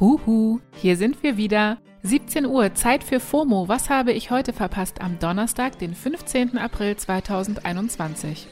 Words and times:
Huhu, 0.00 0.60
hier 0.76 0.96
sind 0.96 1.22
wir 1.22 1.36
wieder. 1.36 1.76
17 2.02 2.46
Uhr, 2.46 2.74
Zeit 2.74 3.04
für 3.04 3.20
FOMO. 3.20 3.68
Was 3.68 3.90
habe 3.90 4.12
ich 4.12 4.30
heute 4.30 4.54
verpasst 4.54 5.02
am 5.02 5.18
Donnerstag, 5.18 5.78
den 5.78 5.94
15. 5.94 6.56
April 6.56 6.96
2021? 6.96 8.48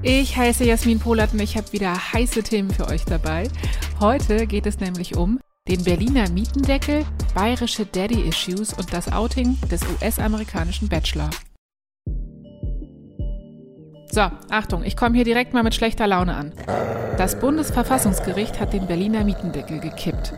Ich 0.00 0.36
heiße 0.38 0.64
Jasmin 0.64 1.00
Polat 1.00 1.34
und 1.34 1.40
ich 1.40 1.58
habe 1.58 1.70
wieder 1.74 1.94
heiße 2.14 2.42
Themen 2.44 2.70
für 2.70 2.88
euch 2.88 3.04
dabei. 3.04 3.50
Heute 4.00 4.46
geht 4.46 4.64
es 4.64 4.80
nämlich 4.80 5.18
um 5.18 5.38
den 5.68 5.84
Berliner 5.84 6.30
Mietendeckel, 6.30 7.04
bayerische 7.34 7.84
Daddy-Issues 7.84 8.72
und 8.72 8.90
das 8.94 9.12
Outing 9.12 9.58
des 9.70 9.82
US-amerikanischen 9.82 10.88
Bachelor. 10.88 11.28
So, 14.14 14.30
Achtung, 14.48 14.84
ich 14.84 14.96
komme 14.96 15.16
hier 15.16 15.24
direkt 15.24 15.54
mal 15.54 15.64
mit 15.64 15.74
schlechter 15.74 16.06
Laune 16.06 16.36
an. 16.36 16.52
Das 17.18 17.40
Bundesverfassungsgericht 17.40 18.60
hat 18.60 18.72
den 18.72 18.86
Berliner 18.86 19.24
Mietendeckel 19.24 19.80
gekippt. 19.80 20.32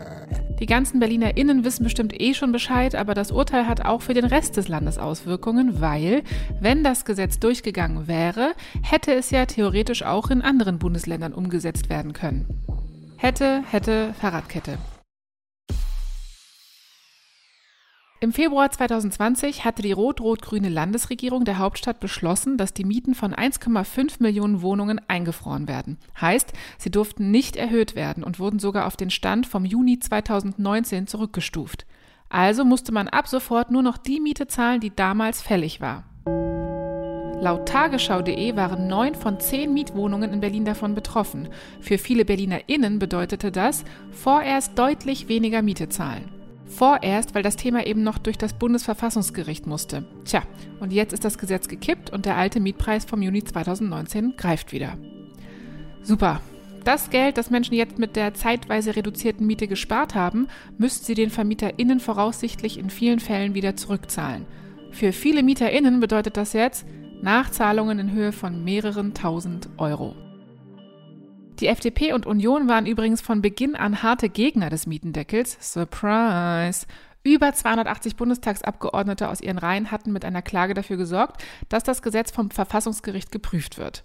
Die 0.58 0.64
ganzen 0.64 0.98
BerlinerInnen 0.98 1.62
wissen 1.62 1.84
bestimmt 1.84 2.18
eh 2.18 2.32
schon 2.32 2.52
Bescheid, 2.52 2.94
aber 2.94 3.12
das 3.12 3.32
Urteil 3.32 3.66
hat 3.66 3.84
auch 3.84 4.00
für 4.00 4.14
den 4.14 4.24
Rest 4.24 4.56
des 4.56 4.68
Landes 4.68 4.96
Auswirkungen, 4.96 5.78
weil, 5.78 6.22
wenn 6.58 6.84
das 6.84 7.04
Gesetz 7.04 7.38
durchgegangen 7.38 8.08
wäre, 8.08 8.54
hätte 8.80 9.12
es 9.12 9.28
ja 9.28 9.44
theoretisch 9.44 10.02
auch 10.04 10.30
in 10.30 10.40
anderen 10.40 10.78
Bundesländern 10.78 11.34
umgesetzt 11.34 11.90
werden 11.90 12.14
können. 12.14 12.46
Hätte, 13.18 13.62
hätte, 13.70 14.14
Fahrradkette. 14.18 14.78
Im 18.18 18.32
Februar 18.32 18.70
2020 18.70 19.66
hatte 19.66 19.82
die 19.82 19.92
rot-rot-grüne 19.92 20.70
Landesregierung 20.70 21.44
der 21.44 21.58
Hauptstadt 21.58 22.00
beschlossen, 22.00 22.56
dass 22.56 22.72
die 22.72 22.84
Mieten 22.84 23.14
von 23.14 23.34
1,5 23.34 24.22
Millionen 24.22 24.62
Wohnungen 24.62 25.02
eingefroren 25.06 25.68
werden. 25.68 25.98
Heißt, 26.18 26.54
sie 26.78 26.90
durften 26.90 27.30
nicht 27.30 27.56
erhöht 27.56 27.94
werden 27.94 28.24
und 28.24 28.38
wurden 28.38 28.58
sogar 28.58 28.86
auf 28.86 28.96
den 28.96 29.10
Stand 29.10 29.46
vom 29.46 29.66
Juni 29.66 29.98
2019 29.98 31.06
zurückgestuft. 31.06 31.84
Also 32.30 32.64
musste 32.64 32.90
man 32.90 33.08
ab 33.08 33.28
sofort 33.28 33.70
nur 33.70 33.82
noch 33.82 33.98
die 33.98 34.20
Miete 34.20 34.46
zahlen, 34.46 34.80
die 34.80 34.96
damals 34.96 35.42
fällig 35.42 35.82
war. 35.82 36.04
Laut 37.38 37.68
tagesschau.de 37.68 38.56
waren 38.56 38.88
neun 38.88 39.14
von 39.14 39.40
zehn 39.40 39.74
Mietwohnungen 39.74 40.32
in 40.32 40.40
Berlin 40.40 40.64
davon 40.64 40.94
betroffen. 40.94 41.50
Für 41.82 41.98
viele 41.98 42.24
BerlinerInnen 42.24 42.98
bedeutete 42.98 43.52
das 43.52 43.84
vorerst 44.10 44.78
deutlich 44.78 45.28
weniger 45.28 45.60
Miete 45.60 45.90
zahlen. 45.90 46.35
Vorerst, 46.66 47.34
weil 47.34 47.42
das 47.42 47.56
Thema 47.56 47.86
eben 47.86 48.02
noch 48.02 48.18
durch 48.18 48.38
das 48.38 48.52
Bundesverfassungsgericht 48.52 49.66
musste. 49.66 50.04
Tja, 50.24 50.42
und 50.80 50.92
jetzt 50.92 51.12
ist 51.12 51.24
das 51.24 51.38
Gesetz 51.38 51.68
gekippt 51.68 52.10
und 52.10 52.26
der 52.26 52.36
alte 52.36 52.60
Mietpreis 52.60 53.04
vom 53.04 53.22
Juni 53.22 53.44
2019 53.44 54.36
greift 54.36 54.72
wieder. 54.72 54.98
Super. 56.02 56.40
Das 56.84 57.10
Geld, 57.10 57.36
das 57.36 57.50
Menschen 57.50 57.74
jetzt 57.74 57.98
mit 57.98 58.14
der 58.14 58.34
zeitweise 58.34 58.94
reduzierten 58.94 59.44
Miete 59.44 59.66
gespart 59.66 60.14
haben, 60.14 60.46
müssten 60.78 61.04
sie 61.04 61.14
den 61.14 61.30
VermieterInnen 61.30 61.98
voraussichtlich 61.98 62.78
in 62.78 62.90
vielen 62.90 63.18
Fällen 63.18 63.54
wieder 63.54 63.74
zurückzahlen. 63.74 64.46
Für 64.92 65.12
viele 65.12 65.42
MieterInnen 65.42 65.98
bedeutet 65.98 66.36
das 66.36 66.52
jetzt 66.52 66.86
Nachzahlungen 67.22 67.98
in 67.98 68.12
Höhe 68.12 68.30
von 68.30 68.62
mehreren 68.62 69.14
tausend 69.14 69.68
Euro. 69.78 70.14
Die 71.60 71.68
FDP 71.68 72.12
und 72.12 72.26
Union 72.26 72.68
waren 72.68 72.84
übrigens 72.84 73.22
von 73.22 73.40
Beginn 73.40 73.76
an 73.76 74.02
harte 74.02 74.28
Gegner 74.28 74.68
des 74.68 74.86
Mietendeckels. 74.86 75.56
Surprise! 75.60 76.86
Über 77.22 77.52
280 77.52 78.16
Bundestagsabgeordnete 78.16 79.28
aus 79.28 79.40
ihren 79.40 79.58
Reihen 79.58 79.90
hatten 79.90 80.12
mit 80.12 80.24
einer 80.24 80.42
Klage 80.42 80.74
dafür 80.74 80.96
gesorgt, 80.98 81.42
dass 81.68 81.82
das 81.82 82.02
Gesetz 82.02 82.30
vom 82.30 82.50
Verfassungsgericht 82.50 83.32
geprüft 83.32 83.78
wird. 83.78 84.02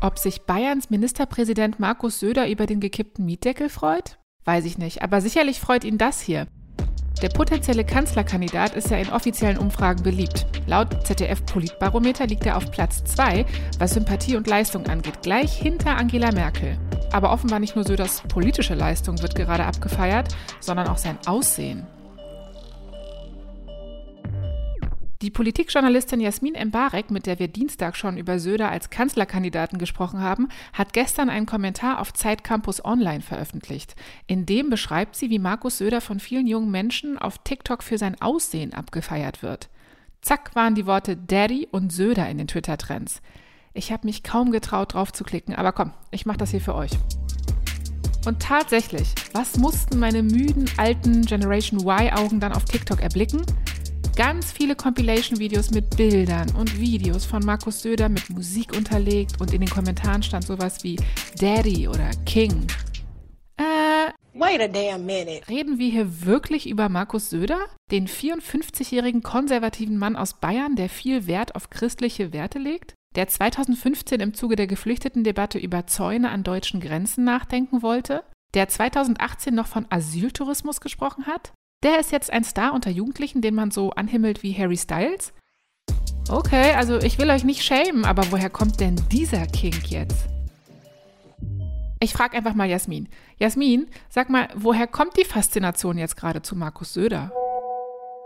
Ob 0.00 0.18
sich 0.18 0.42
Bayerns 0.42 0.90
Ministerpräsident 0.90 1.80
Markus 1.80 2.20
Söder 2.20 2.48
über 2.48 2.66
den 2.66 2.78
gekippten 2.78 3.24
Mietdeckel 3.24 3.68
freut? 3.68 4.18
Weiß 4.44 4.64
ich 4.64 4.78
nicht, 4.78 5.02
aber 5.02 5.20
sicherlich 5.20 5.58
freut 5.60 5.82
ihn 5.82 5.98
das 5.98 6.20
hier. 6.20 6.46
Der 7.22 7.30
potenzielle 7.30 7.84
Kanzlerkandidat 7.84 8.76
ist 8.76 8.90
ja 8.90 8.98
in 8.98 9.10
offiziellen 9.10 9.58
Umfragen 9.58 10.04
beliebt. 10.04 10.46
Laut 10.66 11.04
ZDF 11.04 11.44
Politbarometer 11.46 12.26
liegt 12.28 12.46
er 12.46 12.56
auf 12.56 12.70
Platz 12.70 13.02
2, 13.04 13.44
was 13.78 13.94
Sympathie 13.94 14.36
und 14.36 14.46
Leistung 14.46 14.86
angeht, 14.86 15.22
gleich 15.22 15.52
hinter 15.52 15.96
Angela 15.96 16.30
Merkel. 16.30 16.78
Aber 17.10 17.32
offenbar 17.32 17.58
nicht 17.58 17.74
nur 17.74 17.84
Söders 17.84 18.22
politische 18.28 18.74
Leistung 18.74 19.20
wird 19.20 19.34
gerade 19.34 19.64
abgefeiert, 19.64 20.28
sondern 20.60 20.86
auch 20.86 20.98
sein 20.98 21.18
Aussehen. 21.26 21.86
Die 25.20 25.30
Politikjournalistin 25.30 26.20
Jasmin 26.20 26.54
Embarek, 26.54 27.10
mit 27.10 27.26
der 27.26 27.40
wir 27.40 27.48
Dienstag 27.48 27.96
schon 27.96 28.18
über 28.18 28.38
Söder 28.38 28.70
als 28.70 28.88
Kanzlerkandidaten 28.88 29.76
gesprochen 29.76 30.20
haben, 30.20 30.48
hat 30.72 30.92
gestern 30.92 31.28
einen 31.28 31.44
Kommentar 31.44 32.00
auf 32.00 32.12
Zeit 32.12 32.44
Campus 32.44 32.84
Online 32.84 33.20
veröffentlicht. 33.20 33.96
In 34.28 34.46
dem 34.46 34.70
beschreibt 34.70 35.16
sie, 35.16 35.28
wie 35.28 35.40
Markus 35.40 35.78
Söder 35.78 36.00
von 36.00 36.20
vielen 36.20 36.46
jungen 36.46 36.70
Menschen 36.70 37.18
auf 37.18 37.38
TikTok 37.38 37.82
für 37.82 37.98
sein 37.98 38.20
Aussehen 38.22 38.72
abgefeiert 38.72 39.42
wird. 39.42 39.70
Zack 40.22 40.54
waren 40.54 40.76
die 40.76 40.86
Worte 40.86 41.16
Daddy 41.16 41.66
und 41.68 41.92
Söder 41.92 42.28
in 42.28 42.38
den 42.38 42.46
Twitter-Trends. 42.46 43.20
Ich 43.74 43.90
habe 43.90 44.06
mich 44.06 44.22
kaum 44.22 44.52
getraut, 44.52 44.94
drauf 44.94 45.12
zu 45.12 45.24
klicken, 45.24 45.56
aber 45.56 45.72
komm, 45.72 45.92
ich 46.12 46.26
mache 46.26 46.38
das 46.38 46.52
hier 46.52 46.60
für 46.60 46.76
euch. 46.76 46.92
Und 48.24 48.40
tatsächlich, 48.40 49.14
was 49.32 49.56
mussten 49.56 49.98
meine 49.98 50.22
müden 50.22 50.70
alten 50.76 51.22
Generation 51.22 51.80
Y-Augen 51.80 52.38
dann 52.38 52.52
auf 52.52 52.64
TikTok 52.66 53.00
erblicken? 53.00 53.42
Ganz 54.18 54.50
viele 54.50 54.74
Compilation-Videos 54.74 55.70
mit 55.70 55.96
Bildern 55.96 56.52
und 56.56 56.80
Videos 56.80 57.24
von 57.24 57.40
Markus 57.44 57.82
Söder 57.82 58.08
mit 58.08 58.28
Musik 58.30 58.76
unterlegt 58.76 59.40
und 59.40 59.54
in 59.54 59.60
den 59.60 59.70
Kommentaren 59.70 60.24
stand 60.24 60.44
sowas 60.44 60.82
wie 60.82 60.96
Daddy 61.38 61.86
oder 61.86 62.10
King. 62.26 62.66
Äh, 63.56 64.10
Wait 64.34 64.60
a 64.60 64.66
damn 64.66 65.06
minute. 65.06 65.46
Reden 65.48 65.78
wir 65.78 65.88
hier 65.88 66.26
wirklich 66.26 66.68
über 66.68 66.88
Markus 66.88 67.30
Söder? 67.30 67.60
Den 67.92 68.08
54-jährigen 68.08 69.22
konservativen 69.22 69.98
Mann 69.98 70.16
aus 70.16 70.34
Bayern, 70.34 70.74
der 70.74 70.88
viel 70.88 71.28
Wert 71.28 71.54
auf 71.54 71.70
christliche 71.70 72.32
Werte 72.32 72.58
legt? 72.58 72.94
Der 73.14 73.28
2015 73.28 74.18
im 74.18 74.34
Zuge 74.34 74.56
der 74.56 74.66
Geflüchtetendebatte 74.66 75.60
über 75.60 75.86
Zäune 75.86 76.30
an 76.30 76.42
deutschen 76.42 76.80
Grenzen 76.80 77.22
nachdenken 77.22 77.82
wollte? 77.82 78.24
Der 78.54 78.66
2018 78.66 79.54
noch 79.54 79.68
von 79.68 79.86
Asyltourismus 79.90 80.80
gesprochen 80.80 81.26
hat? 81.26 81.52
Der 81.84 82.00
ist 82.00 82.10
jetzt 82.10 82.32
ein 82.32 82.42
Star 82.42 82.74
unter 82.74 82.90
Jugendlichen, 82.90 83.40
den 83.40 83.54
man 83.54 83.70
so 83.70 83.90
anhimmelt 83.90 84.42
wie 84.42 84.52
Harry 84.52 84.76
Styles? 84.76 85.32
Okay, 86.28 86.72
also 86.72 86.98
ich 86.98 87.18
will 87.18 87.30
euch 87.30 87.44
nicht 87.44 87.62
schämen, 87.62 88.04
aber 88.04 88.32
woher 88.32 88.50
kommt 88.50 88.80
denn 88.80 88.96
dieser 89.12 89.46
Kink 89.46 89.88
jetzt? 89.88 90.26
Ich 92.00 92.12
frage 92.12 92.36
einfach 92.36 92.54
mal 92.54 92.68
Jasmin. 92.68 93.08
Jasmin, 93.38 93.86
sag 94.08 94.28
mal, 94.28 94.48
woher 94.56 94.88
kommt 94.88 95.16
die 95.16 95.24
Faszination 95.24 95.98
jetzt 95.98 96.16
gerade 96.16 96.42
zu 96.42 96.56
Markus 96.56 96.94
Söder? 96.94 97.32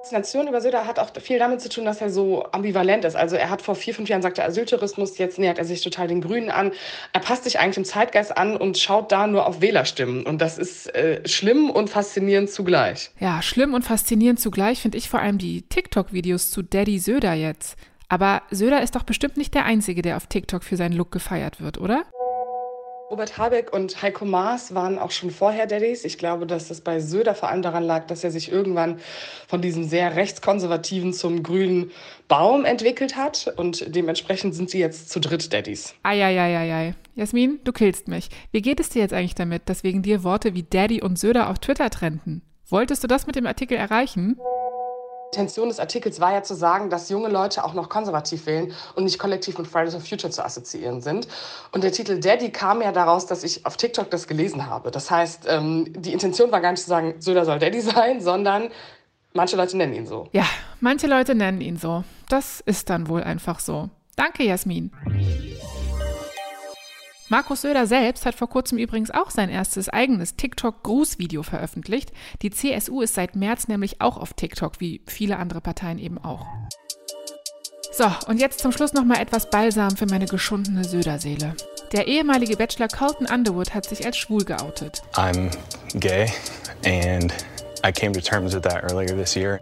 Faszination 0.03 0.49
über 0.49 0.61
Söder 0.61 0.89
hat 0.89 0.99
auch 0.99 1.11
viel 1.21 1.39
damit 1.39 1.61
zu 1.61 1.69
tun, 1.69 1.85
dass 1.85 2.01
er 2.01 2.11
so 2.11 2.45
ambivalent 2.51 3.05
ist. 3.05 3.15
Also 3.15 3.37
er 3.37 3.51
hat 3.51 3.63
vor 3.63 3.77
vier, 3.77 3.95
fünf 3.95 4.09
Jahren 4.09 4.21
gesagt, 4.21 4.41
Asyltourismus, 4.41 5.17
jetzt 5.19 5.39
nähert 5.39 5.59
er 5.59 5.65
sich 5.65 5.81
total 5.81 6.09
den 6.09 6.21
Grünen 6.21 6.51
an. 6.51 6.73
Er 7.13 7.21
passt 7.21 7.45
sich 7.45 7.61
eigentlich 7.61 7.77
dem 7.77 7.85
Zeitgeist 7.85 8.37
an 8.37 8.57
und 8.57 8.79
schaut 8.79 9.13
da 9.13 9.29
nur 9.29 9.47
auf 9.47 9.61
Wählerstimmen. 9.61 10.27
Und 10.27 10.41
das 10.41 10.59
ist 10.59 10.93
äh, 10.97 11.21
schlimm 11.29 11.71
und 11.71 11.89
faszinierend 11.89 12.51
zugleich. 12.51 13.13
Ja, 13.21 13.43
schlimm 13.43 13.75
und 13.75 13.85
faszinierend 13.85 14.41
zugleich 14.41 14.83
finde 14.83 14.99
ich 14.99 15.09
vor 15.09 15.21
allem 15.21 15.39
die 15.39 15.63
TikTok-Videos 15.63 16.51
zu 16.51 16.63
Daddy 16.63 16.99
Söder 16.99 17.35
jetzt. 17.35 17.77
Aber 18.09 18.43
Söder 18.51 18.83
ist 18.83 18.97
doch 18.97 19.05
bestimmt 19.05 19.37
nicht 19.37 19.55
der 19.55 19.67
Einzige, 19.67 20.03
der 20.03 20.17
auf 20.17 20.27
TikTok 20.27 20.65
für 20.65 20.77
seinen 20.77 20.97
Look 20.97 21.13
gefeiert 21.13 21.61
wird, 21.61 21.79
oder? 21.79 22.05
Robert 23.13 23.37
Habeck 23.37 23.75
und 23.75 24.01
Heiko 24.01 24.25
Maas 24.25 24.75
waren 24.75 24.99
auch 24.99 25.11
schon 25.11 25.31
vorher 25.31 25.67
Daddys. 25.67 26.07
Ich 26.07 26.17
glaube, 26.17 26.47
dass 26.47 26.69
das 26.69 26.81
bei 26.81 26.99
Söder 26.99 27.35
vor 27.35 27.51
allem 27.51 27.61
daran 27.61 27.83
lag, 27.83 28.07
dass 28.07 28.25
er 28.25 28.31
sich 28.31 28.51
irgendwann 28.51 29.01
von 29.49 29.61
diesem 29.61 29.85
sehr 29.85 30.17
rechtskonservativen 30.17 31.13
zum 31.13 31.43
grünen 31.43 31.91
Baum 32.27 32.65
entwickelt 32.65 33.15
hat. 33.15 33.53
Und 33.59 33.95
dementsprechend 33.95 34.55
sind 34.55 34.71
sie 34.71 34.79
jetzt 34.79 35.11
zu 35.11 35.21
dritt 35.21 35.53
Daddys. 35.53 35.95
Eieieiei. 36.03 36.95
Jasmin, 37.15 37.61
du 37.65 37.73
killst 37.73 38.09
mich. 38.09 38.31
Wie 38.51 38.63
geht 38.63 38.81
es 38.81 38.89
dir 38.89 39.03
jetzt 39.03 39.13
eigentlich 39.13 39.35
damit, 39.35 39.69
dass 39.69 39.85
wegen 39.85 40.01
dir 40.01 40.25
Worte 40.25 40.55
wie 40.55 40.63
Daddy 40.63 41.03
und 41.03 41.19
Söder 41.19 41.51
auf 41.51 41.59
Twitter 41.59 41.91
trenden? 41.91 42.41
Wolltest 42.71 43.05
du 43.05 43.09
das 43.09 43.27
mit 43.27 43.37
dem 43.37 43.47
Artikel 43.47 43.77
erreichen? 43.77 44.39
Intention 45.33 45.69
des 45.69 45.81
Artikels 45.81 46.21
war 46.21 46.33
ja 46.35 46.43
zu 46.43 46.55
sagen, 46.55 46.91
dass 46.91 47.09
junge 47.09 47.29
Leute 47.29 47.65
auch 47.65 47.73
noch 47.73 47.89
konservativ 47.89 48.45
wählen 48.45 48.75
und 48.95 49.05
nicht 49.05 49.19
kollektiv 49.19 49.57
mit 49.57 49.67
Fridays 49.67 49.95
for 49.95 50.03
Future 50.03 50.31
zu 50.31 50.45
assoziieren 50.45 51.01
sind. 51.01 51.27
Und 51.73 51.85
der 51.85 51.91
Titel 51.91 52.21
Daddy 52.21 52.51
kam 52.51 52.83
ja 52.83 52.93
daraus, 52.93 53.25
dass 53.25 53.43
ich 53.43 53.65
auf 53.65 53.79
TikTok 53.79 54.11
das 54.11 54.29
gelesen 54.29 54.67
habe. 54.67 54.91
Das 54.91 55.11
heißt, 55.11 55.47
ähm, 55.49 55.91
die 55.97 56.13
Intention 56.13 56.53
war 56.53 56.61
gar 56.61 56.73
nicht 56.73 56.83
zu 56.83 56.89
sagen, 56.89 57.15
Söder 57.19 57.47
soll 57.47 57.59
Daddy 57.59 57.81
sein, 57.81 58.21
sondern 58.21 58.69
manche 59.33 59.57
Leute 59.57 59.79
nennen 59.79 59.95
ihn 59.95 60.07
so. 60.07 60.29
Ja, 60.33 60.45
manche 60.81 61.07
Leute 61.07 61.35
nennen 61.35 61.63
ihn 61.63 61.79
so. 61.79 62.05
Das 62.29 62.61
ist 62.61 62.91
dann 62.91 63.09
wohl 63.09 63.23
einfach 63.23 63.59
so. 63.59 63.89
Danke, 64.17 64.45
Jasmin. 64.45 64.93
Markus 67.33 67.63
Söder 67.63 67.87
selbst 67.87 68.27
hat 68.27 68.35
vor 68.35 68.51
kurzem 68.51 68.77
übrigens 68.77 69.11
auch 69.11 69.31
sein 69.31 69.49
erstes 69.49 69.89
eigenes 69.89 70.37
TikTok-Grußvideo 70.37 71.43
veröffentlicht. 71.43 72.13
Die 72.43 72.51
CSU 72.51 73.01
ist 73.01 73.15
seit 73.15 73.37
März 73.37 73.69
nämlich 73.69 74.03
auch 74.03 74.19
auf 74.19 74.35
TikTok, 74.35 74.81
wie 74.81 75.01
viele 75.07 75.39
andere 75.39 75.63
Parteien 75.63 75.99
eben 75.99 76.19
auch. 76.19 76.45
So, 77.91 78.05
und 78.27 78.39
jetzt 78.39 78.59
zum 78.59 78.71
Schluss 78.71 78.93
nochmal 78.93 79.19
etwas 79.19 79.49
Balsam 79.49 79.97
für 79.97 80.05
meine 80.05 80.27
geschundene 80.27 80.85
Söder-Seele. 80.85 81.57
Der 81.93 82.07
ehemalige 82.07 82.59
Bachelor 82.59 82.89
Colton 82.89 83.27
Underwood 83.27 83.73
hat 83.73 83.87
sich 83.87 84.05
als 84.05 84.19
schwul 84.19 84.45
geoutet. 84.45 85.01
I'm 85.15 85.51
gay 85.95 86.31
and 86.85 87.33
I 87.83 87.93
came 87.93 88.13
to 88.13 88.21
terms 88.21 88.55
with 88.55 88.61
that 88.61 88.83
earlier 88.83 89.17
this 89.17 89.35
year. 89.35 89.59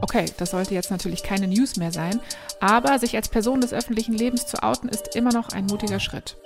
Okay, 0.00 0.24
das 0.38 0.52
sollte 0.52 0.72
jetzt 0.72 0.90
natürlich 0.90 1.22
keine 1.22 1.48
News 1.48 1.76
mehr 1.76 1.92
sein, 1.92 2.18
aber 2.60 2.98
sich 2.98 3.14
als 3.14 3.28
Person 3.28 3.60
des 3.60 3.74
öffentlichen 3.74 4.14
Lebens 4.14 4.46
zu 4.46 4.62
outen 4.62 4.88
ist 4.88 5.14
immer 5.14 5.34
noch 5.34 5.50
ein 5.50 5.66
mutiger 5.66 6.00
Schritt. 6.00 6.38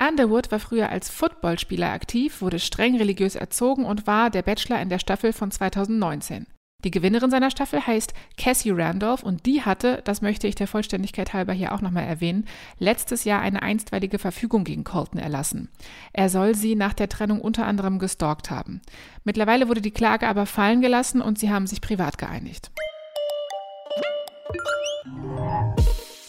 Underwood 0.00 0.52
war 0.52 0.60
früher 0.60 0.90
als 0.90 1.10
Footballspieler 1.10 1.90
aktiv, 1.90 2.40
wurde 2.40 2.60
streng 2.60 2.96
religiös 2.96 3.34
erzogen 3.34 3.84
und 3.84 4.06
war 4.06 4.30
der 4.30 4.42
Bachelor 4.42 4.80
in 4.80 4.88
der 4.88 5.00
Staffel 5.00 5.32
von 5.32 5.50
2019. 5.50 6.46
Die 6.84 6.92
Gewinnerin 6.92 7.32
seiner 7.32 7.50
Staffel 7.50 7.84
heißt 7.84 8.14
Cassie 8.36 8.70
Randolph 8.70 9.24
und 9.24 9.46
die 9.46 9.62
hatte, 9.62 10.00
das 10.04 10.22
möchte 10.22 10.46
ich 10.46 10.54
der 10.54 10.68
Vollständigkeit 10.68 11.32
halber 11.32 11.52
hier 11.52 11.72
auch 11.72 11.80
nochmal 11.80 12.04
erwähnen, 12.04 12.46
letztes 12.78 13.24
Jahr 13.24 13.40
eine 13.40 13.62
einstweilige 13.62 14.20
Verfügung 14.20 14.62
gegen 14.62 14.84
Colton 14.84 15.18
erlassen. 15.18 15.70
Er 16.12 16.28
soll 16.28 16.54
sie 16.54 16.76
nach 16.76 16.94
der 16.94 17.08
Trennung 17.08 17.40
unter 17.40 17.66
anderem 17.66 17.98
gestalkt 17.98 18.52
haben. 18.52 18.80
Mittlerweile 19.24 19.66
wurde 19.66 19.80
die 19.80 19.90
Klage 19.90 20.28
aber 20.28 20.46
fallen 20.46 20.80
gelassen 20.80 21.20
und 21.20 21.40
sie 21.40 21.50
haben 21.50 21.66
sich 21.66 21.80
privat 21.80 22.16
geeinigt. 22.16 22.70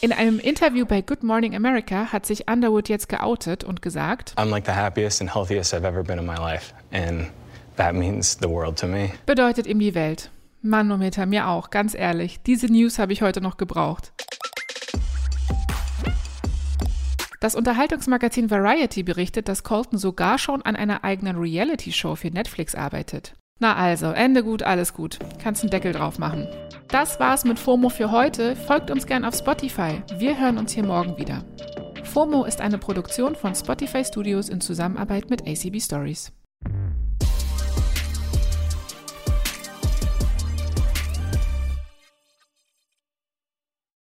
In 0.02 0.14
einem 0.14 0.40
Interview 0.40 0.86
bei 0.86 1.02
Good 1.02 1.24
Morning 1.24 1.58
America 1.58 2.14
hat 2.14 2.26
sich 2.26 2.50
Underwood 2.50 2.88
jetzt 2.88 3.10
geoutet 3.10 3.66
und 3.66 3.82
gesagt, 3.82 4.34
I'm 4.38 4.46
like 4.46 4.66
the 4.66 4.72
happiest 4.72 5.20
and 5.20 5.36
healthiest 5.36 5.74
I've 5.74 5.86
ever 5.86 6.04
been 6.04 6.18
in 6.18 6.26
my 6.26 6.38
life 6.38 6.74
and 6.94 7.28
that 7.76 7.94
means 7.94 8.38
the 8.42 8.48
world 8.48 8.80
to 8.80 8.88
me. 8.88 9.12
bedeutet 9.26 9.68
ihm 9.68 9.78
die 9.80 9.94
Welt. 9.96 10.32
Manometer, 10.62 11.26
mir 11.26 11.50
auch, 11.50 11.70
ganz 11.70 11.96
ehrlich. 11.96 12.42
Diese 12.44 12.68
News 12.68 12.98
habe 12.98 13.12
ich 13.12 13.22
heute 13.22 13.42
noch 13.42 13.58
gebraucht. 13.58 14.14
Das 17.42 17.56
Unterhaltungsmagazin 17.56 18.50
Variety 18.50 19.04
berichtet, 19.04 19.50
dass 19.50 19.64
Colton 19.64 20.00
sogar 20.00 20.38
schon 20.38 20.62
an 20.62 20.78
einer 20.78 21.04
eigenen 21.04 21.36
Reality-Show 21.38 22.16
für 22.16 22.32
Netflix 22.32 22.74
arbeitet. 22.74 23.34
Na 23.62 23.76
also, 23.76 24.08
Ende 24.08 24.42
gut, 24.42 24.64
alles 24.64 24.94
gut. 24.94 25.20
Kannst 25.42 25.64
einen 25.64 25.70
Deckel 25.70 25.92
drauf 25.92 26.18
machen. 26.18 26.48
Das 26.88 27.20
war's 27.20 27.44
mit 27.44 27.60
FOMO 27.60 27.90
für 27.90 28.10
heute. 28.10 28.56
Folgt 28.56 28.90
uns 28.90 29.06
gern 29.06 29.26
auf 29.26 29.36
Spotify. 29.36 30.02
Wir 30.18 30.40
hören 30.40 30.58
uns 30.58 30.72
hier 30.72 30.86
morgen 30.86 31.18
wieder. 31.18 31.44
FOMO 32.06 32.46
ist 32.46 32.62
eine 32.62 32.78
Produktion 32.78 33.36
von 33.36 33.54
Spotify 33.54 34.04
Studios 34.06 34.48
in 34.48 34.62
Zusammenarbeit 34.62 35.30
mit 35.30 35.42
ACB 35.42 35.82
Stories. 35.82 36.32